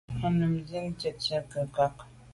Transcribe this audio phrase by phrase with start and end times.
[0.25, 1.89] A num nzin njù tèttswe nke nkwa’a.